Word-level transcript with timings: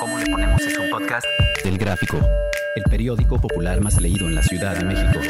¿Cómo 0.00 0.18
le 0.18 0.26
ponemos 0.26 0.62
es 0.62 0.78
un 0.78 0.90
podcast? 0.90 1.26
del 1.64 1.78
Gráfico, 1.78 2.18
el 2.76 2.84
periódico 2.84 3.40
popular 3.40 3.80
más 3.80 4.00
leído 4.00 4.26
en 4.26 4.34
la 4.34 4.42
Ciudad 4.42 4.76
de 4.76 4.84
México. 4.84 5.20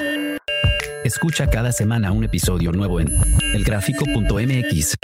Escucha 1.04 1.48
cada 1.48 1.72
semana 1.72 2.12
un 2.12 2.24
episodio 2.24 2.72
nuevo 2.72 3.00
en 3.00 3.08
elgráfico.mx 3.54 4.94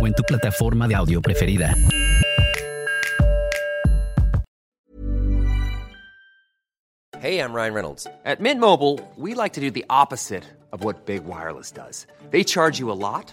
o 0.00 0.06
en 0.06 0.14
tu 0.14 0.22
plataforma 0.22 0.88
de 0.88 0.94
audio 0.94 1.20
preferida. 1.20 1.74
Hey, 7.20 7.38
I'm 7.38 7.54
Ryan 7.54 7.74
Reynolds. 7.74 8.06
At 8.24 8.40
Mint 8.40 8.60
Mobile, 8.60 9.00
we 9.16 9.34
like 9.34 9.54
to 9.54 9.60
do 9.60 9.70
the 9.70 9.86
opposite 9.88 10.44
of 10.72 10.84
what 10.84 11.06
Big 11.06 11.24
Wireless 11.24 11.72
does. 11.72 12.06
They 12.30 12.44
charge 12.44 12.78
you 12.78 12.90
a 12.90 12.98
lot, 12.98 13.32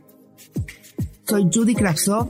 Soy 1.31 1.47
Judy 1.49 1.73
Kravsov. 1.73 2.29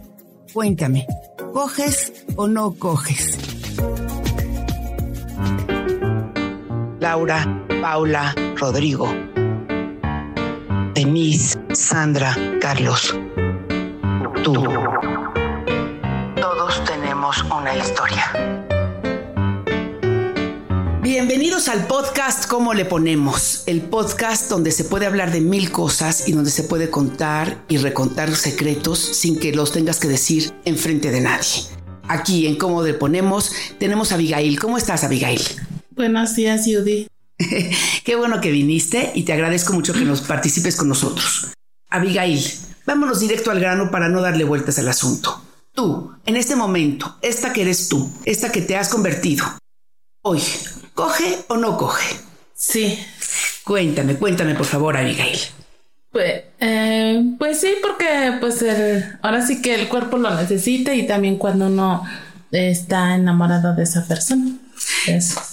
Cuéntame, 0.54 1.08
¿coges 1.54 2.14
o 2.36 2.48
no 2.48 2.76
coges? 2.76 3.36
Laura, 7.00 7.66
Paula, 7.82 8.36
Rodrigo, 8.58 9.12
Denise, 10.94 11.58
Sandra, 11.74 12.38
Carlos, 12.62 13.18
tú. 14.44 14.54
Todos 16.40 16.84
tenemos 16.86 17.44
una 17.46 17.76
historia. 17.76 18.71
Bienvenidos 21.02 21.68
al 21.68 21.88
podcast 21.88 22.48
¿Cómo 22.48 22.76
le 22.76 22.86
ponemos? 22.86 23.64
El 23.66 23.82
podcast 23.82 24.50
donde 24.50 24.72
se 24.72 24.84
puede 24.84 25.08
hablar 25.08 25.32
de 25.32 25.42
mil 25.42 25.72
cosas 25.72 26.28
y 26.28 26.34
donde 26.34 26.52
se 26.52 26.64
puede 26.64 26.92
contar 26.92 27.66
y 27.68 27.78
recontar 27.78 28.36
secretos 28.36 29.00
sin 29.00 29.40
que 29.40 29.52
los 29.52 29.72
tengas 29.72 30.00
que 30.00 30.08
decir 30.08 30.54
enfrente 30.64 31.10
de 31.10 31.22
nadie. 31.22 31.64
Aquí 32.08 32.46
en 32.46 32.56
¿Cómo 32.56 32.84
le 32.84 32.94
ponemos? 32.94 33.52
tenemos 33.80 34.12
a 34.12 34.16
Abigail. 34.16 34.60
¿Cómo 34.60 34.78
estás, 34.78 35.04
Abigail? 35.04 35.42
Buenos 35.90 36.36
días, 36.36 36.66
Judy. 36.66 37.08
Qué 38.04 38.16
bueno 38.16 38.40
que 38.40 38.52
viniste 38.52 39.12
y 39.16 39.24
te 39.24 39.34
agradezco 39.34 39.74
mucho 39.74 39.94
que 39.94 40.02
nos 40.06 40.22
participes 40.22 40.76
con 40.76 40.88
nosotros. 40.88 41.48
Abigail, 41.90 42.44
vámonos 42.86 43.20
directo 43.20 43.50
al 43.50 43.60
grano 43.60 43.90
para 43.90 44.08
no 44.08 44.22
darle 44.22 44.44
vueltas 44.44 44.78
al 44.78 44.88
asunto. 44.88 45.42
Tú, 45.74 46.12
en 46.28 46.36
este 46.36 46.56
momento, 46.56 47.18
esta 47.24 47.54
que 47.54 47.62
eres 47.64 47.88
tú, 47.90 48.12
esta 48.26 48.52
que 48.52 48.62
te 48.62 48.76
has 48.76 48.90
convertido, 48.90 49.46
hoy, 50.22 50.42
¿coge 50.94 51.40
o 51.48 51.58
no 51.58 51.78
coge? 51.78 52.16
Sí. 52.54 53.00
Cuéntame, 53.64 54.16
cuéntame 54.16 54.56
por 54.56 54.66
favor, 54.66 54.98
Abigail. 54.98 55.40
Pues, 56.12 56.44
eh, 56.60 57.24
pues 57.40 57.62
sí, 57.62 57.74
porque 57.82 58.34
pues 58.40 58.62
el, 58.62 59.18
ahora 59.22 59.46
sí 59.46 59.62
que 59.62 59.76
el 59.76 59.88
cuerpo 59.88 60.18
lo 60.18 60.34
necesita 60.36 60.94
y 60.94 61.08
también 61.08 61.38
cuando 61.38 61.68
uno 61.68 62.04
está 62.52 63.16
enamorado 63.16 63.74
de 63.76 63.84
esa 63.84 64.06
persona. 64.08 64.58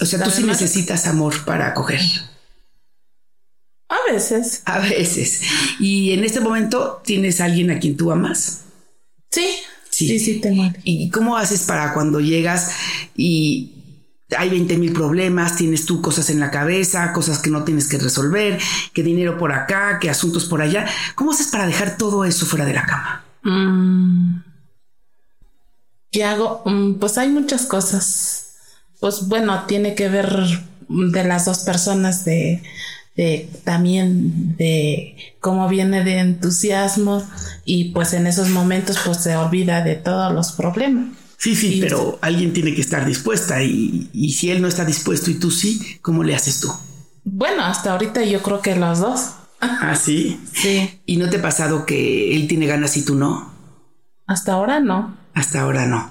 O 0.00 0.04
sea, 0.04 0.22
tú 0.22 0.30
sí 0.30 0.42
necesitas 0.42 1.06
amor 1.06 1.44
para 1.44 1.74
coger. 1.74 2.00
A 3.88 4.12
veces. 4.12 4.62
A 4.64 4.80
veces. 4.80 5.42
Y 5.78 6.12
en 6.12 6.24
este 6.24 6.40
momento 6.40 7.00
tienes 7.04 7.40
a 7.40 7.44
alguien 7.44 7.70
a 7.70 7.78
quien 7.78 7.96
tú 7.96 8.10
amas. 8.10 8.62
Sí. 9.30 9.48
Sí. 9.90 10.08
Sí, 10.08 10.18
sí, 10.18 10.40
tengo. 10.40 10.70
¿Y 10.84 11.10
cómo 11.10 11.36
haces 11.36 11.62
para 11.62 11.94
cuando 11.94 12.20
llegas 12.20 12.72
y 13.16 13.77
hay 14.36 14.50
20 14.50 14.76
mil 14.78 14.92
problemas, 14.92 15.56
tienes 15.56 15.86
tú 15.86 16.02
cosas 16.02 16.30
en 16.30 16.40
la 16.40 16.50
cabeza, 16.50 17.12
cosas 17.12 17.38
que 17.38 17.50
no 17.50 17.64
tienes 17.64 17.88
que 17.88 17.98
resolver, 17.98 18.58
que 18.92 19.02
dinero 19.02 19.38
por 19.38 19.52
acá, 19.52 19.98
que 20.00 20.10
asuntos 20.10 20.44
por 20.46 20.60
allá? 20.62 20.86
¿Cómo 21.14 21.32
haces 21.32 21.48
para 21.48 21.66
dejar 21.66 21.96
todo 21.96 22.24
eso 22.24 22.46
fuera 22.46 22.64
de 22.66 22.74
la 22.74 22.86
cama? 22.86 23.24
Mm. 23.42 24.42
¿Qué 26.10 26.24
hago? 26.24 26.62
Mm, 26.64 26.94
Pues 26.98 27.18
hay 27.18 27.28
muchas 27.30 27.66
cosas. 27.66 28.54
Pues 29.00 29.28
bueno, 29.28 29.64
tiene 29.66 29.94
que 29.94 30.08
ver 30.08 30.30
de 30.88 31.24
las 31.24 31.44
dos 31.44 31.60
personas 31.60 32.24
de, 32.24 32.62
de 33.16 33.50
también 33.64 34.56
de 34.56 35.16
cómo 35.40 35.68
viene 35.68 36.04
de 36.04 36.18
entusiasmo 36.18 37.28
y 37.64 37.92
pues 37.92 38.12
en 38.14 38.26
esos 38.26 38.48
momentos 38.50 38.98
pues 39.04 39.18
se 39.18 39.36
olvida 39.36 39.82
de 39.84 39.96
todos 39.96 40.32
los 40.32 40.52
problemas. 40.52 41.17
Sí, 41.38 41.54
sí, 41.54 41.78
pero 41.80 42.18
alguien 42.20 42.52
tiene 42.52 42.74
que 42.74 42.80
estar 42.80 43.06
dispuesta 43.06 43.62
y, 43.62 44.10
y 44.12 44.32
si 44.32 44.50
él 44.50 44.60
no 44.60 44.66
está 44.68 44.84
dispuesto 44.84 45.30
y 45.30 45.34
tú 45.34 45.50
sí, 45.52 45.98
¿cómo 46.02 46.24
le 46.24 46.34
haces 46.34 46.60
tú? 46.60 46.68
Bueno, 47.24 47.64
hasta 47.64 47.92
ahorita 47.92 48.24
yo 48.24 48.42
creo 48.42 48.60
que 48.60 48.74
los 48.74 48.98
dos. 48.98 49.30
Ah, 49.60 49.94
sí. 49.94 50.38
Sí, 50.52 51.00
¿Y 51.06 51.16
no 51.16 51.30
te 51.30 51.36
ha 51.38 51.42
pasado 51.42 51.86
que 51.86 52.34
él 52.34 52.48
tiene 52.48 52.66
ganas 52.66 52.96
y 52.96 53.04
tú 53.04 53.14
no? 53.14 53.52
hasta 54.26 54.52
ahora 54.52 54.78
no. 54.80 55.16
Hasta 55.32 55.60
ahora 55.62 55.86
no. 55.86 56.10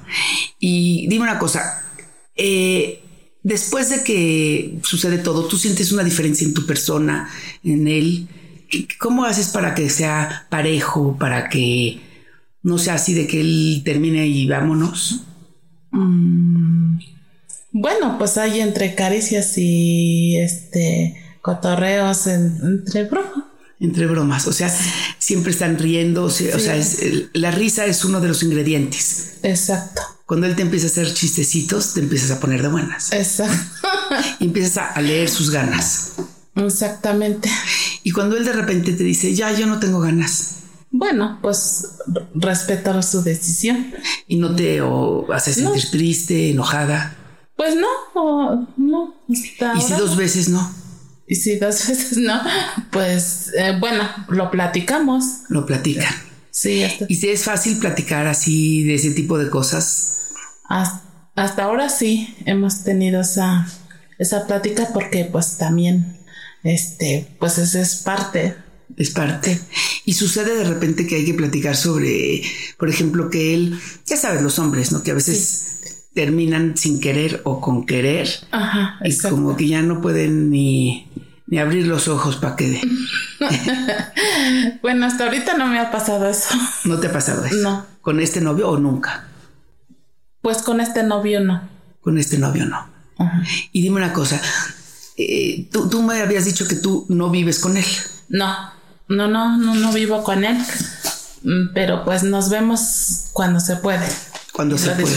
Y 0.60 1.08
dime 1.08 1.24
una 1.26 1.38
cosa, 1.40 1.84
eh, 2.36 3.04
después 3.44 3.90
de 3.90 4.04
que 4.04 4.80
sucede 4.84 5.18
todo, 5.20 5.46
¿tú 5.48 5.58
sientes 5.58 5.92
una 5.92 6.04
diferencia 6.04 6.48
en 6.48 6.54
tu 6.54 6.66
persona, 6.66 7.30
en 7.64 7.88
él? 7.88 8.28
¿Qué- 8.70 8.88
¿Cómo 8.98 9.26
haces 9.26 9.50
para 9.50 9.76
que 9.76 9.90
sea 9.90 10.48
parejo, 10.50 11.16
para 11.20 11.50
que 11.50 12.02
no 12.68 12.78
sea 12.78 12.96
así 12.96 13.14
de 13.14 13.28
que 13.28 13.40
él 13.40 13.82
termine 13.86 14.28
y 14.28 14.46
vámonos? 14.48 15.22
Bueno, 17.72 18.18
pues 18.18 18.38
hay 18.38 18.60
entre 18.62 18.94
caricias 18.96 19.54
y 19.58 20.38
este 20.38 21.16
cotorreos 21.42 22.28
en- 22.28 22.58
entre 22.64 23.06
bromas. 23.06 23.44
Entre 23.80 24.08
bromas, 24.08 24.48
o 24.48 24.54
sea, 24.54 24.74
siempre 25.20 25.52
están 25.52 25.78
riendo, 25.78 26.24
o 26.26 26.30
sea, 26.30 26.56
o 26.56 26.60
sea, 26.60 26.76
es- 26.76 27.02
el- 27.04 27.30
la 27.34 27.52
risa 27.52 27.86
es 27.86 28.04
uno 28.04 28.20
de 28.20 28.28
los 28.28 28.42
ingredientes. 28.44 29.38
Exacto. 29.44 30.02
Cuando 30.26 30.48
él 30.48 30.56
te 30.56 30.64
empieza 30.64 30.88
a 30.88 30.90
hacer 30.90 31.14
chistecitos, 31.14 31.94
te 31.94 32.02
empiezas 32.02 32.32
a 32.32 32.40
poner 32.40 32.62
de 32.64 32.68
buenas 32.70 33.14
Exacto. 33.14 33.88
y 34.40 34.46
empiezas 34.46 34.78
a, 34.78 34.88
a 34.90 35.02
leer 35.02 35.30
sus 35.30 35.52
ganas. 35.52 36.14
Exactamente. 36.56 37.50
Y 38.04 38.12
cuando 38.12 38.36
él 38.36 38.44
de 38.44 38.52
repente 38.52 38.92
te 38.94 39.04
dice, 39.04 39.34
ya, 39.36 39.54
yo 39.58 39.68
no 39.68 39.80
tengo 39.80 40.00
ganas, 40.02 40.56
Bueno, 40.98 41.38
pues 41.42 41.86
r- 42.16 42.26
respeto 42.36 43.02
su 43.04 43.22
decisión. 43.24 43.94
y 44.28 44.38
no 44.38 44.56
te 44.56 44.82
o, 44.82 45.32
hace 45.32 45.54
sentir 45.54 45.84
No. 45.86 45.92
triste, 45.92 46.52
enojada. 46.52 47.16
Pues 47.56 47.76
no, 47.76 47.88
o- 48.16 48.68
no. 48.78 49.16
hasta 49.32 49.74
Y 49.76 49.82
si 49.82 49.94
dos 49.94 50.16
veces 50.18 50.50
no, 50.50 50.72
Y 51.28 51.36
si 51.36 51.58
dos 51.60 51.88
veces 51.88 52.18
no, 52.18 52.42
pues 52.92 53.52
eh, 53.58 53.78
bueno, 53.80 54.04
lo 54.30 54.50
platicamos. 54.50 55.24
lo 55.50 55.66
platican. 55.66 56.14
Sí, 56.52 56.84
hasta, 56.84 57.06
Y 57.08 57.16
si 57.16 57.30
es 57.30 57.44
fácil 57.44 57.78
platicar 57.78 58.26
así 58.28 58.84
de 58.84 58.96
ese 58.96 59.12
tipo 59.12 59.38
de 59.38 59.50
cosas, 59.50 60.32
hasta, 60.68 61.02
hasta 61.36 61.64
ahora 61.64 61.90
sí 61.90 62.36
hemos 62.46 62.84
tenido 62.84 63.22
esa, 63.22 63.68
esa 64.18 64.48
plática 64.48 64.88
porque 64.94 65.26
pues 65.26 65.58
también, 65.58 66.18
este, 66.64 67.36
pues 67.40 67.60
esa 67.60 67.82
es 67.82 67.98
parte. 67.98 68.56
Es 68.96 69.10
parte. 69.12 69.60
Y 70.06 70.14
sucede 70.14 70.56
de 70.56 70.64
repente 70.64 71.06
que 71.08 71.16
hay 71.18 71.26
que 71.26 71.34
platicar 71.34 71.76
sobre, 71.76 72.42
por 72.78 72.90
ejemplo, 72.90 73.30
que 73.30 73.54
él, 73.54 73.80
ya 74.06 74.16
sabes, 74.18 74.42
los 74.42 74.58
hombres, 74.60 74.92
¿no? 74.92 75.04
Que 75.04 75.12
a 75.12 75.16
veces 75.16 75.64
terminan 76.14 76.78
sin 76.78 77.00
querer 77.00 77.42
o 77.44 77.60
con 77.62 77.86
querer. 77.86 78.30
Ajá, 78.52 78.98
Y 79.04 79.10
exacto. 79.10 79.36
como 79.36 79.56
que 79.58 79.68
ya 79.68 79.82
no 79.82 80.02
pueden 80.02 80.50
ni, 80.50 81.08
ni 81.46 81.60
abrir 81.60 81.86
los 81.88 82.08
ojos 82.08 82.38
para 82.38 82.56
que 82.56 82.82
Bueno, 84.82 85.06
hasta 85.06 85.26
ahorita 85.26 85.58
no 85.58 85.68
me 85.68 85.80
ha 85.80 85.92
pasado 85.92 86.28
eso. 86.30 86.56
no 86.86 87.00
te 87.00 87.08
ha 87.08 87.12
pasado 87.14 87.46
eso. 87.46 87.56
No. 87.58 87.86
Con 88.02 88.20
este 88.20 88.42
novio 88.42 88.70
o 88.70 88.78
nunca. 88.80 89.28
Pues 90.42 90.60
con 90.60 90.80
este 90.80 91.04
novio 91.04 91.40
no. 91.42 91.68
Con 92.02 92.18
este 92.18 92.38
novio 92.38 92.66
no. 92.66 92.88
Ajá. 93.18 93.44
Y 93.72 93.82
dime 93.82 93.98
una 93.98 94.14
cosa. 94.14 94.42
eh, 95.18 95.68
tú, 95.72 95.90
tú 95.90 96.02
me 96.02 96.22
habías 96.22 96.46
dicho 96.46 96.68
que 96.68 96.76
tú 96.76 97.06
no 97.10 97.30
vives 97.30 97.60
con 97.60 97.76
él. 97.78 97.86
No, 98.30 98.56
no, 99.10 99.28
no, 99.28 99.58
no, 99.58 99.76
no 99.76 99.94
vivo 99.94 100.24
con 100.24 100.44
él. 100.44 100.58
Mm, 101.44 101.74
Pero 101.74 102.04
pues 102.04 102.24
nos 102.24 102.50
vemos 102.50 103.30
cuando 103.34 103.60
se 103.60 103.78
puede. 103.78 104.06
Cuando 104.54 104.76
Y 104.76 104.80
se 104.80 104.92
puede. 104.92 105.16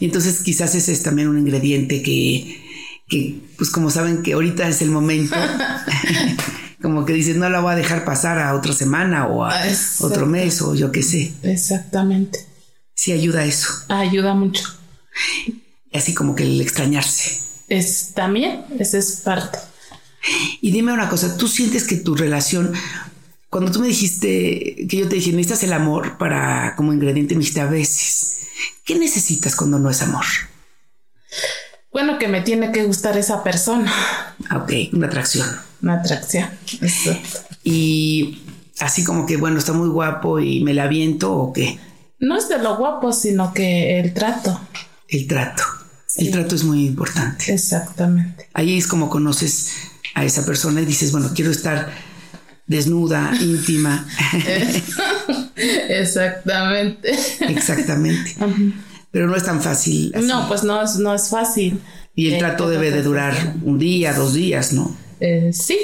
Y 0.00 0.06
entonces 0.06 0.40
quizás 0.40 0.74
ese 0.74 0.92
es 0.92 1.02
también 1.02 1.28
un 1.28 1.38
ingrediente 1.38 2.02
que, 2.02 2.64
que, 3.08 3.40
pues 3.56 3.70
como 3.70 3.90
saben 3.90 4.22
que 4.22 4.32
ahorita 4.32 4.68
es 4.68 4.82
el 4.82 4.90
momento, 4.90 5.36
como 6.82 7.04
que 7.04 7.12
dices, 7.12 7.36
no 7.36 7.48
la 7.48 7.60
voy 7.60 7.72
a 7.72 7.76
dejar 7.76 8.04
pasar 8.04 8.38
a 8.38 8.54
otra 8.54 8.72
semana 8.72 9.26
o 9.28 9.44
a 9.44 9.54
otro 10.00 10.26
mes 10.26 10.60
o 10.62 10.74
yo 10.74 10.90
qué 10.90 11.02
sé. 11.02 11.32
Exactamente. 11.42 12.40
Sí 12.94 13.12
ayuda 13.12 13.40
a 13.40 13.44
eso. 13.44 13.68
Ayuda 13.88 14.34
mucho. 14.34 14.64
Así 15.92 16.14
como 16.14 16.34
que 16.34 16.42
el 16.42 16.60
extrañarse. 16.60 17.40
Es 17.68 18.12
también, 18.14 18.64
esa 18.78 18.98
es 18.98 19.20
parte. 19.24 19.58
Y 20.60 20.70
dime 20.70 20.92
una 20.92 21.08
cosa, 21.08 21.36
¿tú 21.36 21.48
sientes 21.48 21.84
que 21.84 21.96
tu 21.96 22.14
relación, 22.14 22.72
cuando 23.50 23.70
tú 23.70 23.80
me 23.80 23.88
dijiste, 23.88 24.86
que 24.88 24.96
yo 24.96 25.08
te 25.08 25.16
dije, 25.16 25.32
necesitas 25.32 25.62
el 25.62 25.72
amor 25.72 26.18
para 26.18 26.74
como 26.76 26.92
ingrediente, 26.92 27.34
me 27.34 27.40
dijiste 27.40 27.60
a 27.60 27.66
veces, 27.66 28.38
¿qué 28.84 28.98
necesitas 28.98 29.54
cuando 29.56 29.78
no 29.78 29.90
es 29.90 30.02
amor? 30.02 30.24
Bueno, 31.92 32.18
que 32.18 32.28
me 32.28 32.42
tiene 32.42 32.72
que 32.72 32.84
gustar 32.84 33.16
esa 33.16 33.42
persona. 33.42 33.90
Ah, 34.50 34.58
Ok, 34.58 34.72
una 34.92 35.06
atracción. 35.06 35.48
Una 35.82 35.94
atracción. 35.94 36.48
Eso. 36.82 37.16
Y 37.64 38.42
así 38.80 39.02
como 39.02 39.24
que, 39.24 39.36
bueno, 39.36 39.58
está 39.58 39.72
muy 39.72 39.88
guapo 39.88 40.38
y 40.38 40.62
me 40.62 40.74
la 40.74 40.84
aviento 40.84 41.32
o 41.32 41.52
qué? 41.52 41.78
No 42.18 42.36
es 42.36 42.48
de 42.48 42.58
lo 42.58 42.76
guapo, 42.76 43.12
sino 43.12 43.52
que 43.54 43.98
el 43.98 44.12
trato. 44.12 44.60
El 45.08 45.26
trato. 45.26 45.62
El 46.16 46.30
trato 46.30 46.54
es 46.54 46.64
muy 46.64 46.86
importante. 46.86 47.52
Exactamente. 47.52 48.48
Ahí 48.54 48.76
es 48.76 48.86
como 48.86 49.10
conoces 49.10 49.70
a 50.16 50.24
esa 50.24 50.46
persona 50.46 50.80
y 50.80 50.86
dices, 50.86 51.12
bueno, 51.12 51.30
quiero 51.34 51.50
estar 51.50 51.90
desnuda, 52.66 53.32
íntima. 53.38 54.06
Exactamente. 55.56 57.14
Exactamente. 57.40 58.34
Pero 59.10 59.26
no 59.26 59.36
es 59.36 59.44
tan 59.44 59.60
fácil. 59.62 60.12
así. 60.14 60.26
No, 60.26 60.48
pues 60.48 60.64
no 60.64 60.82
es, 60.82 60.96
no 60.96 61.14
es 61.14 61.28
fácil. 61.28 61.80
Y 62.14 62.28
el 62.28 62.34
Eh, 62.34 62.38
trato 62.38 62.68
debe 62.70 62.90
de 62.90 63.02
durar 63.02 63.34
un 63.62 63.78
día, 63.78 64.14
dos 64.14 64.32
días, 64.34 64.72
¿no? 64.72 64.96
Eh, 65.20 65.50
sí. 65.52 65.78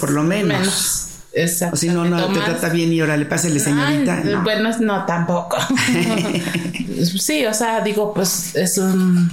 Por 0.00 0.10
lo 0.10 0.24
menos. 0.24 0.58
Menos. 0.58 1.10
O 1.32 1.36
Exacto. 1.36 1.76
si 1.76 1.88
no, 1.88 2.04
no 2.04 2.32
te 2.32 2.40
trata 2.40 2.68
bien 2.68 2.92
y 2.92 3.00
órale, 3.02 3.24
pásale, 3.26 3.58
señorita. 3.60 4.18
Ay, 4.24 4.30
No. 4.32 4.42
Bueno, 4.42 4.70
no, 4.80 5.04
tampoco. 5.04 5.56
sí, 7.20 7.44
o 7.46 7.54
sea, 7.54 7.80
digo, 7.82 8.12
pues 8.14 8.54
es 8.56 8.78
un. 8.78 9.30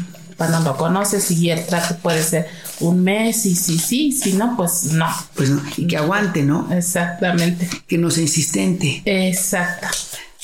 Cuando 0.49 0.71
lo 0.71 0.75
conoces 0.77 1.29
y 1.29 1.51
el 1.51 1.63
trato 1.65 1.97
puede 1.97 2.23
ser 2.23 2.47
un 2.79 3.03
mes 3.03 3.45
y 3.45 3.53
sí, 3.53 3.77
sí, 3.77 4.11
si 4.11 4.33
no, 4.33 4.57
pues 4.57 4.85
no. 4.85 5.05
Pues 5.35 5.51
no. 5.51 5.61
Y 5.77 5.85
que 5.85 5.97
aguante, 5.97 6.41
¿no? 6.41 6.67
Exactamente. 6.73 7.69
Que 7.87 7.99
no 7.99 8.09
sea 8.09 8.23
insistente. 8.23 9.03
Exacto. 9.05 9.87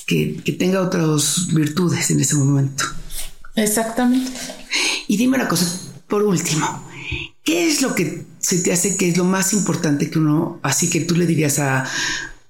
Que, 0.05 0.39
que 0.44 0.51
tenga 0.51 0.81
otras 0.81 1.47
virtudes 1.47 2.11
en 2.11 2.19
ese 2.19 2.35
momento. 2.35 2.83
Exactamente. 3.55 4.31
Y 5.07 5.17
dime 5.17 5.38
una 5.38 5.47
cosa, 5.47 5.65
por 6.07 6.21
último, 6.21 6.88
¿qué 7.43 7.67
es 7.67 7.81
lo 7.81 7.95
que 7.95 8.27
se 8.38 8.59
te 8.59 8.71
hace 8.71 8.97
que 8.97 9.09
es 9.09 9.17
lo 9.17 9.23
más 9.23 9.51
importante 9.53 10.11
que 10.11 10.19
uno, 10.19 10.59
así 10.61 10.91
que 10.91 11.01
tú 11.01 11.15
le 11.15 11.25
dirías 11.25 11.57
a, 11.57 11.89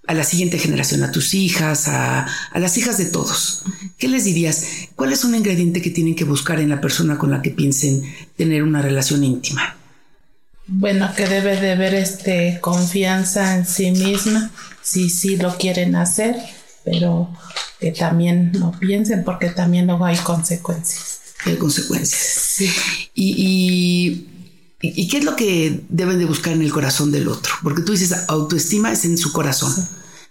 a 0.08 0.14
la 0.14 0.24
siguiente 0.24 0.58
generación, 0.58 1.04
a 1.04 1.12
tus 1.12 1.34
hijas, 1.34 1.88
a, 1.88 2.26
a 2.52 2.60
las 2.60 2.78
hijas 2.78 2.98
de 2.98 3.06
todos? 3.06 3.64
¿Qué 3.98 4.08
les 4.08 4.24
dirías? 4.24 4.64
¿Cuál 4.96 5.14
es 5.14 5.24
un 5.24 5.36
ingrediente 5.36 5.82
que 5.82 5.90
tienen 5.90 6.16
que 6.16 6.24
buscar 6.24 6.60
en 6.60 6.70
la 6.70 6.82
persona 6.82 7.18
con 7.18 7.30
la 7.32 7.42
que 7.42 7.52
piensen 7.52 8.04
tener 8.36 8.64
una 8.64 8.82
relación 8.82 9.24
íntima? 9.24 9.76
Bueno, 10.68 11.10
que 11.16 11.28
debe 11.28 11.60
de 11.60 11.72
haber 11.72 11.94
este 11.94 12.60
confianza 12.62 13.56
en 13.56 13.66
sí 13.66 13.92
misma, 13.92 14.52
si 14.82 15.10
sí 15.10 15.38
lo 15.38 15.58
quieren 15.58 15.96
hacer, 15.96 16.36
pero 16.84 17.30
que 17.80 17.92
también 17.92 18.52
lo 18.54 18.72
piensen 18.72 19.24
porque 19.24 19.50
también 19.50 19.88
luego 19.88 20.06
hay 20.06 20.18
consecuencias. 20.18 21.20
¿Qué 21.44 21.58
consecuencias? 21.58 22.22
Sí. 22.22 22.70
Y, 23.14 24.28
y, 24.82 25.02
y 25.02 25.08
qué 25.08 25.20
es 25.20 25.24
lo 25.24 25.36
que 25.36 25.84
deben 25.88 26.20
de 26.20 26.26
buscar 26.26 26.54
en 26.54 26.62
el 26.62 26.72
corazón 26.74 27.12
del 27.12 27.28
otro? 27.30 27.54
Porque 27.64 27.82
tú 27.82 27.94
dices 27.94 28.14
autoestima 28.28 28.92
es 28.92 29.06
en 29.06 29.18
su 29.18 29.32
corazón. 29.32 29.74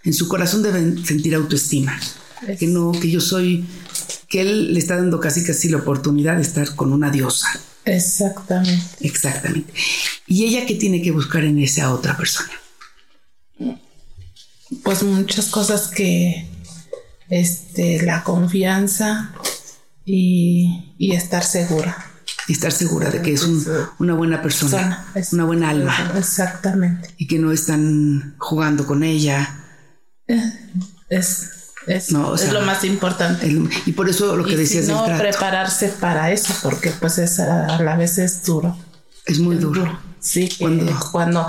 En 0.07 0.15
su 0.15 0.27
corazón 0.29 0.63
deben 0.63 1.05
sentir 1.05 1.35
autoestima. 1.35 1.99
Es- 2.47 2.59
Que 2.59 2.67
no, 2.67 2.93
que 2.93 3.11
yo 3.11 3.21
soy, 3.21 3.67
que 4.29 4.41
él 4.41 4.73
le 4.73 4.79
está 4.81 4.97
dando 4.97 5.21
casi 5.21 5.45
casi 5.45 5.69
la 5.69 5.79
oportunidad 5.79 6.37
de 6.37 6.43
estar 6.43 6.75
con 6.75 6.93
una 6.93 7.11
diosa. 7.11 7.49
Exactamente. 7.85 8.85
Exactamente. 9.01 9.73
¿Y 10.27 10.45
ella 10.47 10.65
qué 10.67 10.75
tiene 10.75 11.03
que 11.03 11.11
buscar 11.13 11.45
en 11.45 11.59
esa 11.61 11.93
otra 11.93 12.17
persona? 12.17 12.51
Pues 14.83 15.03
muchas 15.03 15.47
cosas 15.47 15.89
que 15.89 16.49
este 17.29 18.03
la 18.03 18.25
confianza 18.25 19.33
y, 20.05 20.95
y 20.99 21.13
estar 21.13 21.45
segura. 21.45 21.97
Y 22.49 22.53
estar 22.53 22.71
segura 22.73 23.11
de 23.11 23.23
que 23.23 23.33
es 23.33 23.43
un- 23.45 23.65
una 23.99 24.15
buena 24.15 24.43
persona, 24.43 24.71
Persona, 24.73 25.11
es- 25.15 25.33
una 25.33 25.45
buena 25.45 25.71
alma. 25.71 26.13
Exactamente. 26.17 27.11
Y 27.17 27.27
que 27.27 27.39
no 27.39 27.51
están 27.53 28.35
jugando 28.39 28.87
con 28.87 29.03
ella. 29.05 29.63
Es, 31.09 31.51
es, 31.87 32.11
No, 32.13 32.29
o 32.31 32.35
es 32.35 32.41
sea, 32.43 32.53
lo 32.53 32.63
más 32.63 32.85
importante. 32.85 33.47
El- 33.47 33.69
y 33.87 33.93
por 33.93 34.09
eso 34.09 34.37
lo 34.37 34.45
que 34.45 34.53
y 34.53 34.57
decías 34.57 34.87
si 34.87 34.91
no, 34.93 34.99
del 35.05 35.17
trato. 35.17 35.23
prepararse 35.23 35.89
para 35.89 36.33
eso, 36.33 36.53
porque 36.63 36.91
pues 36.91 37.19
es 37.19 37.39
a, 37.39 37.81
la 37.83 37.97
vez 37.97 38.19
es 38.19 38.45
duro. 38.45 38.77
Es 39.25 39.39
muy 39.39 39.57
duro. 39.57 39.99
Sí, 40.21 40.49
Cuando- 40.59 40.99
cuando, 41.13 41.47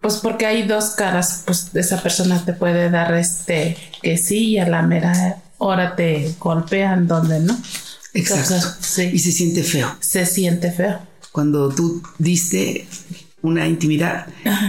pues 0.00 0.16
porque 0.16 0.46
hay 0.46 0.66
dos 0.68 0.90
caras, 0.90 1.42
pues 1.44 1.70
esa 1.74 2.00
persona 2.02 2.44
te 2.44 2.52
puede 2.52 2.90
dar 2.90 3.12
este 3.14 3.76
que 4.02 4.16
sí 4.18 4.50
y 4.50 4.58
a 4.58 4.68
la 4.68 4.82
mera 4.82 5.42
hora 5.58 5.96
te 5.96 6.34
golpean 6.38 7.08
donde 7.08 7.40
no. 7.40 7.58
Exacto. 8.14 8.54
Entonces, 8.54 9.12
Y 9.12 9.18
sí, 9.18 9.32
se 9.32 9.36
siente 9.36 9.62
feo. 9.64 9.96
se 10.00 10.24
siente 10.26 10.70
feo. 10.70 11.00
Cuando 11.32 11.68
tú 11.70 12.02
diste 12.18 12.88
una 13.42 13.68
intimidad 13.68 14.26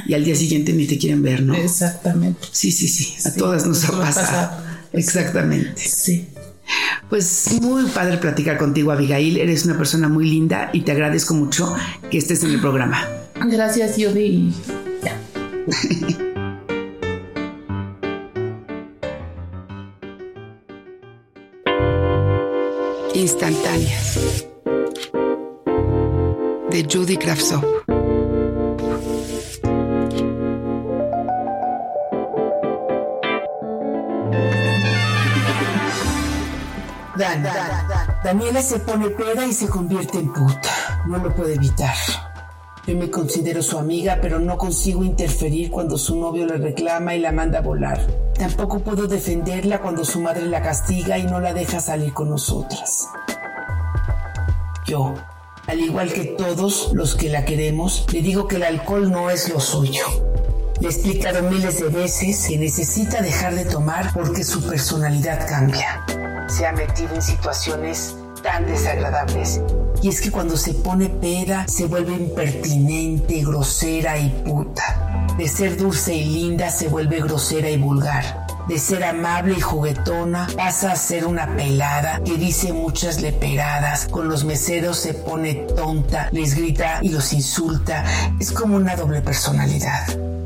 y 0.07 0.13
al 0.13 0.23
día 0.23 0.35
siguiente 0.35 0.73
ni 0.73 0.85
te 0.85 0.97
quieren 0.97 1.23
ver, 1.23 1.41
¿no? 1.41 1.55
Exactamente. 1.55 2.47
Sí, 2.51 2.71
sí, 2.71 2.87
sí. 2.87 3.15
A 3.25 3.31
Sí, 3.31 3.39
todas 3.39 3.65
nos 3.65 3.83
ha 3.85 3.87
nos 3.91 3.95
ha 3.95 3.99
pasado. 4.03 4.25
pasado. 4.27 4.63
Exactamente. 4.93 5.81
Sí. 5.81 6.27
Pues 7.09 7.47
muy 7.61 7.85
padre 7.85 8.17
platicar 8.17 8.57
contigo, 8.57 8.91
Abigail. 8.91 9.37
Eres 9.37 9.65
una 9.65 9.77
persona 9.77 10.09
muy 10.09 10.29
linda 10.29 10.69
y 10.73 10.81
te 10.81 10.91
agradezco 10.91 11.33
mucho 11.33 11.73
que 12.11 12.17
estés 12.17 12.43
en 12.43 12.51
el 12.51 12.59
programa. 12.61 13.07
Gracias, 13.49 13.93
Judy. 13.95 14.25
y 14.25 14.53
ya. 15.03 16.17
Instantáneas. 23.13 24.45
De 26.69 26.83
Judy 26.91 27.17
Kravtsov. 27.17 27.86
Dan, 37.17 37.43
Daniela 38.23 38.61
se 38.61 38.79
pone 38.79 39.09
peda 39.09 39.45
y 39.45 39.53
se 39.53 39.67
convierte 39.67 40.19
en 40.19 40.31
puta. 40.31 41.03
No 41.07 41.17
lo 41.17 41.33
puede 41.33 41.55
evitar. 41.55 41.95
Yo 42.85 42.95
me 42.95 43.09
considero 43.09 43.61
su 43.61 43.77
amiga, 43.77 44.19
pero 44.21 44.39
no 44.39 44.57
consigo 44.57 45.03
interferir 45.03 45.69
cuando 45.69 45.97
su 45.97 46.17
novio 46.17 46.45
le 46.45 46.57
reclama 46.57 47.15
y 47.15 47.19
la 47.19 47.31
manda 47.31 47.59
a 47.59 47.61
volar. 47.61 47.99
Tampoco 48.37 48.79
puedo 48.79 49.07
defenderla 49.07 49.81
cuando 49.81 50.05
su 50.05 50.21
madre 50.21 50.45
la 50.45 50.61
castiga 50.61 51.17
y 51.17 51.23
no 51.23 51.39
la 51.39 51.53
deja 51.53 51.79
salir 51.79 52.13
con 52.13 52.29
nosotras. 52.29 53.09
Yo, 54.85 55.15
al 55.65 55.79
igual 55.81 56.13
que 56.13 56.23
todos 56.37 56.91
los 56.93 57.15
que 57.15 57.29
la 57.29 57.43
queremos, 57.43 58.05
le 58.13 58.21
digo 58.21 58.47
que 58.47 58.55
el 58.55 58.63
alcohol 58.63 59.11
no 59.11 59.29
es 59.29 59.49
lo 59.49 59.59
suyo. 59.59 60.05
Le 60.79 60.87
he 60.87 60.91
explicado 60.91 61.41
miles 61.49 61.79
de 61.81 61.89
veces 61.89 62.47
que 62.47 62.57
necesita 62.57 63.21
dejar 63.21 63.55
de 63.55 63.65
tomar 63.65 64.13
porque 64.13 64.43
su 64.45 64.61
personalidad 64.65 65.45
cambia. 65.49 66.05
Se 66.47 66.65
ha 66.65 66.71
metido 66.71 67.13
en 67.13 67.21
situaciones 67.21 68.15
tan 68.41 68.65
desagradables. 68.65 69.61
Y 70.01 70.09
es 70.09 70.21
que 70.21 70.31
cuando 70.31 70.57
se 70.57 70.73
pone 70.73 71.09
peda 71.09 71.67
se 71.67 71.85
vuelve 71.85 72.13
impertinente, 72.13 73.41
grosera 73.43 74.17
y 74.17 74.29
puta. 74.45 75.27
De 75.37 75.47
ser 75.47 75.77
dulce 75.77 76.15
y 76.15 76.25
linda 76.25 76.69
se 76.69 76.87
vuelve 76.87 77.19
grosera 77.19 77.69
y 77.69 77.77
vulgar. 77.77 78.47
De 78.67 78.79
ser 78.79 79.03
amable 79.03 79.55
y 79.57 79.61
juguetona 79.61 80.47
pasa 80.55 80.91
a 80.91 80.95
ser 80.95 81.25
una 81.25 81.55
pelada 81.55 82.21
que 82.23 82.37
dice 82.37 82.73
muchas 82.73 83.21
leperadas. 83.21 84.07
Con 84.07 84.29
los 84.29 84.43
meseros 84.43 84.97
se 84.97 85.13
pone 85.13 85.53
tonta, 85.75 86.29
les 86.31 86.55
grita 86.55 86.99
y 87.01 87.09
los 87.09 87.33
insulta. 87.33 88.03
Es 88.39 88.51
como 88.51 88.75
una 88.75 88.95
doble 88.95 89.21
personalidad. 89.21 90.36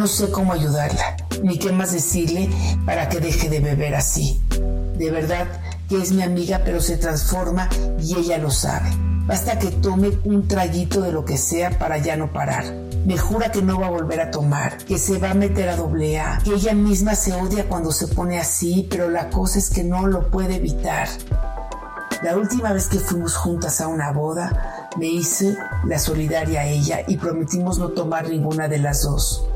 No 0.00 0.06
sé 0.06 0.30
cómo 0.30 0.54
ayudarla, 0.54 1.18
ni 1.42 1.58
qué 1.58 1.72
más 1.72 1.92
decirle 1.92 2.48
para 2.86 3.10
que 3.10 3.20
deje 3.20 3.50
de 3.50 3.60
beber 3.60 3.94
así. 3.94 4.40
De 4.96 5.10
verdad 5.10 5.46
que 5.90 6.00
es 6.00 6.12
mi 6.12 6.22
amiga, 6.22 6.62
pero 6.64 6.80
se 6.80 6.96
transforma 6.96 7.68
y 8.00 8.16
ella 8.16 8.38
lo 8.38 8.50
sabe. 8.50 8.88
Basta 9.26 9.58
que 9.58 9.70
tome 9.70 10.12
un 10.24 10.48
traguito 10.48 11.02
de 11.02 11.12
lo 11.12 11.26
que 11.26 11.36
sea 11.36 11.78
para 11.78 11.98
ya 11.98 12.16
no 12.16 12.32
parar. 12.32 12.64
Me 13.04 13.18
jura 13.18 13.52
que 13.52 13.60
no 13.60 13.78
va 13.78 13.88
a 13.88 13.90
volver 13.90 14.22
a 14.22 14.30
tomar, 14.30 14.78
que 14.78 14.96
se 14.96 15.18
va 15.18 15.32
a 15.32 15.34
meter 15.34 15.68
a 15.68 15.76
doble 15.76 16.18
A, 16.18 16.38
que 16.42 16.54
ella 16.54 16.72
misma 16.72 17.14
se 17.14 17.34
odia 17.34 17.68
cuando 17.68 17.92
se 17.92 18.08
pone 18.08 18.40
así, 18.40 18.86
pero 18.88 19.10
la 19.10 19.28
cosa 19.28 19.58
es 19.58 19.68
que 19.68 19.84
no 19.84 20.06
lo 20.06 20.30
puede 20.30 20.56
evitar. 20.56 21.08
La 22.22 22.38
última 22.38 22.72
vez 22.72 22.88
que 22.88 23.00
fuimos 23.00 23.36
juntas 23.36 23.82
a 23.82 23.88
una 23.88 24.12
boda, 24.12 24.88
me 24.98 25.08
hice 25.08 25.58
la 25.84 25.98
solidaria 25.98 26.60
a 26.60 26.66
ella 26.66 27.00
y 27.06 27.18
prometimos 27.18 27.78
no 27.78 27.90
tomar 27.90 28.30
ninguna 28.30 28.66
de 28.66 28.78
las 28.78 29.02
dos. 29.02 29.46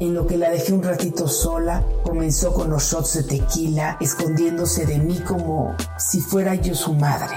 En 0.00 0.14
lo 0.14 0.28
que 0.28 0.36
la 0.36 0.50
dejé 0.50 0.72
un 0.72 0.82
ratito 0.84 1.26
sola, 1.26 1.84
comenzó 2.04 2.54
con 2.54 2.70
los 2.70 2.84
shots 2.84 3.14
de 3.14 3.22
tequila, 3.24 3.96
escondiéndose 4.00 4.86
de 4.86 4.98
mí 4.98 5.18
como 5.26 5.74
si 5.98 6.20
fuera 6.20 6.54
yo 6.54 6.72
su 6.76 6.94
madre. 6.94 7.36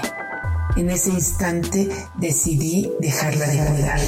En 0.76 0.88
ese 0.88 1.10
instante 1.10 1.88
decidí 2.18 2.92
dejarla 3.00 3.48
de 3.48 3.66
cuidar. 3.66 4.00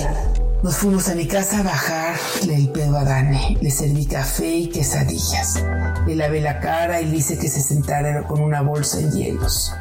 Nos 0.63 0.77
fuimos 0.77 1.09
a 1.09 1.17
mi 1.17 1.27
casa 1.27 1.59
a 1.59 1.63
bajarle 1.65 2.55
el 2.55 2.71
pedo 2.71 2.97
a 2.97 3.05
Dane. 3.05 3.59
Le 3.61 3.71
serví 3.73 4.07
café 4.07 4.55
y 4.55 4.69
quesadillas. 4.69 5.63
Le 6.07 6.15
lavé 6.15 6.41
la 6.41 6.61
cara 6.61 7.01
y 7.01 7.07
le 7.07 7.17
hice 7.17 7.37
que 7.37 7.49
se 7.49 7.61
sentara 7.61 8.27
con 8.27 8.41
una 8.41 8.63
bolsa 8.63 9.01
en 9.01 9.11
hielos. 9.11 9.73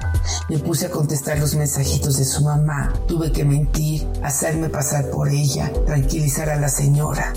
Me 0.50 0.58
puse 0.58 0.88
a 0.88 0.90
contestar 0.90 1.38
los 1.38 1.54
mensajitos 1.56 2.18
de 2.18 2.26
su 2.26 2.44
mamá. 2.44 2.92
Tuve 3.08 3.32
que 3.32 3.46
mentir, 3.46 4.06
hacerme 4.24 4.68
pasar 4.68 5.10
por 5.12 5.30
ella, 5.30 5.72
tranquilizar 5.86 6.50
a 6.50 6.60
la 6.60 6.68
señora. 6.68 7.34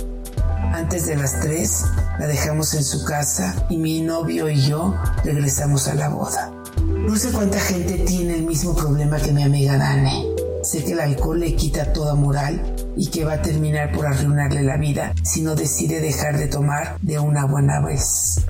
Antes 0.76 1.06
de 1.06 1.16
las 1.16 1.40
tres, 1.40 1.86
la 2.18 2.26
dejamos 2.26 2.74
en 2.74 2.84
su 2.84 3.02
casa 3.02 3.66
y 3.70 3.78
mi 3.78 4.02
novio 4.02 4.50
y 4.50 4.60
yo 4.60 4.94
regresamos 5.24 5.88
a 5.88 5.94
la 5.94 6.10
boda. 6.10 6.52
No 6.84 7.16
sé 7.16 7.32
cuánta 7.32 7.58
gente 7.58 7.94
tiene 8.00 8.34
el 8.34 8.42
mismo 8.42 8.76
problema 8.76 9.16
que 9.16 9.32
mi 9.32 9.42
amiga 9.42 9.78
Dane. 9.78 10.26
Sé 10.62 10.84
que 10.84 10.92
el 10.92 11.00
alcohol 11.00 11.40
le 11.40 11.56
quita 11.56 11.94
toda 11.94 12.14
moral 12.14 12.60
y 12.94 13.08
que 13.08 13.24
va 13.24 13.32
a 13.32 13.42
terminar 13.42 13.90
por 13.92 14.06
arruinarle 14.06 14.64
la 14.64 14.76
vida 14.76 15.14
si 15.24 15.40
no 15.40 15.54
decide 15.54 16.02
dejar 16.02 16.36
de 16.36 16.46
tomar 16.46 16.98
de 17.00 17.18
una 17.20 17.46
buena 17.46 17.80
vez. 17.80 18.44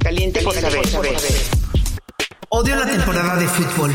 Caliente 0.00 0.42
por 0.42 0.54
saber. 0.54 1.53
Odio 2.56 2.76
la 2.76 2.86
temporada 2.86 3.34
de 3.34 3.48
fútbol. 3.48 3.92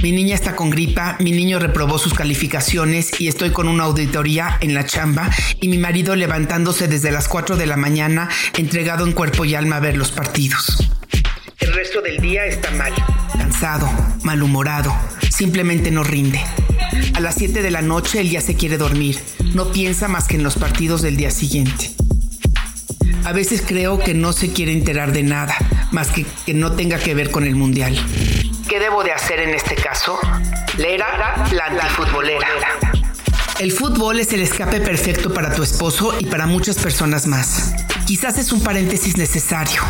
Mi 0.00 0.12
niña 0.12 0.36
está 0.36 0.54
con 0.54 0.70
gripa, 0.70 1.16
mi 1.18 1.32
niño 1.32 1.58
reprobó 1.58 1.98
sus 1.98 2.14
calificaciones 2.14 3.20
y 3.20 3.26
estoy 3.26 3.50
con 3.50 3.66
una 3.66 3.82
auditoría 3.82 4.58
en 4.60 4.74
la 4.74 4.86
chamba 4.86 5.28
y 5.60 5.66
mi 5.66 5.76
marido 5.76 6.14
levantándose 6.14 6.86
desde 6.86 7.10
las 7.10 7.26
4 7.26 7.56
de 7.56 7.66
la 7.66 7.76
mañana 7.76 8.28
entregado 8.56 9.04
en 9.04 9.12
cuerpo 9.12 9.44
y 9.44 9.56
alma 9.56 9.78
a 9.78 9.80
ver 9.80 9.96
los 9.96 10.12
partidos. 10.12 10.88
El 11.58 11.74
resto 11.74 12.00
del 12.00 12.18
día 12.18 12.46
está 12.46 12.70
mal 12.70 12.92
cansado, 13.36 13.90
malhumorado, 14.22 14.94
simplemente 15.28 15.90
no 15.90 16.04
rinde. 16.04 16.40
A 17.14 17.18
las 17.18 17.34
7 17.34 17.60
de 17.60 17.72
la 17.72 17.82
noche 17.82 18.20
él 18.20 18.30
ya 18.30 18.40
se 18.40 18.54
quiere 18.54 18.78
dormir, 18.78 19.18
no 19.52 19.72
piensa 19.72 20.06
más 20.06 20.28
que 20.28 20.36
en 20.36 20.44
los 20.44 20.54
partidos 20.54 21.02
del 21.02 21.16
día 21.16 21.32
siguiente. 21.32 21.90
A 23.24 23.32
veces 23.32 23.64
creo 23.66 23.98
que 23.98 24.14
no 24.14 24.32
se 24.32 24.52
quiere 24.52 24.70
enterar 24.70 25.10
de 25.10 25.24
nada, 25.24 25.56
más 25.90 26.08
que 26.08 26.26
que 26.44 26.54
no 26.54 26.72
tenga 26.72 26.98
que 26.98 27.14
ver 27.14 27.30
con 27.30 27.44
el 27.44 27.56
mundial. 27.56 27.98
¿Qué 28.68 28.80
debo 28.80 29.04
de 29.04 29.12
hacer 29.12 29.40
en 29.40 29.54
este 29.54 29.74
caso? 29.74 30.18
Lera, 30.76 31.46
la 31.52 31.66
antifutbolera. 31.66 32.48
El 33.58 33.72
fútbol 33.72 34.20
es 34.20 34.32
el 34.34 34.42
escape 34.42 34.80
perfecto 34.80 35.32
para 35.32 35.54
tu 35.54 35.62
esposo 35.62 36.14
y 36.18 36.26
para 36.26 36.46
muchas 36.46 36.76
personas 36.76 37.26
más. 37.26 37.74
Quizás 38.06 38.38
es 38.38 38.52
un 38.52 38.62
paréntesis 38.62 39.16
necesario, 39.16 39.82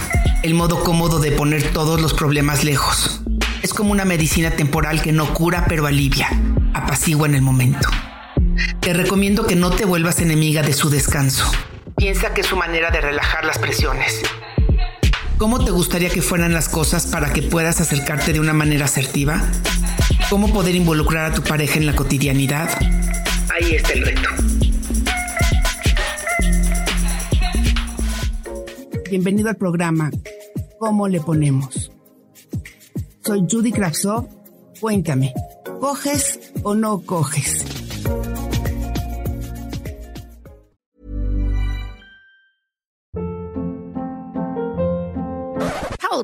el 0.43 0.55
modo 0.55 0.85
cómodo 0.85 1.19
de 1.19 1.33
poner 1.33 1.73
todos 1.73 2.01
los 2.01 2.15
problemas 2.15 2.63
lejos. 2.63 3.23
Es 3.63 3.75
como 3.75 3.91
una 3.91 4.05
medicina 4.05 4.53
temporal 4.53 5.03
que 5.03 5.11
no 5.11 5.35
cura 5.35 5.65
pero 5.69 5.87
alivia, 5.87 6.29
apacigua 6.75 7.27
en 7.27 7.35
el 7.35 7.43
momento. 7.43 7.89
Te 8.81 8.93
recomiendo 8.93 9.47
que 9.47 9.57
no 9.57 9.71
te 9.71 9.85
vuelvas 9.85 10.21
enemiga 10.21 10.63
de 10.63 10.73
su 10.73 10.89
descanso. 10.89 11.51
Piensa 11.97 12.33
que 12.35 12.43
es 12.43 12.47
su 12.47 12.57
manera 12.57 12.93
de 12.93 13.01
relajar 13.01 13.45
las 13.45 13.59
presiones. 13.59 14.23
¿Cómo 15.39 15.63
te 15.65 15.71
gustaría 15.71 16.09
que 16.09 16.23
fueran 16.23 16.55
las 16.55 16.69
cosas 16.69 17.07
para 17.07 17.33
que 17.33 17.43
puedas 17.43 17.81
acercarte 17.81 18.33
de 18.33 18.41
una 18.41 18.55
manera 18.55 18.87
asertiva? 18.87 19.43
¿Cómo 20.31 20.53
poder 20.53 20.75
involucrar 20.75 21.31
a 21.31 21.35
tu 21.35 21.43
pareja 21.43 21.79
en 21.79 21.87
la 21.87 21.95
cotidianidad? 21.95 22.71
Ahí 23.55 23.75
está 23.75 23.93
el 23.93 24.07
reto. 24.07 24.29
Bienvenido 29.11 29.49
al 29.51 29.57
programa 29.57 30.11
¿Cómo 30.79 31.09
le 31.09 31.21
ponemos? 31.21 31.91
Soy 33.25 33.47
Judy 33.51 33.73
Kravsov. 33.73 34.29
Cuéntame, 34.81 35.33
¿coges 35.81 36.53
o 36.63 36.75
no 36.75 37.01
coges? 37.01 37.56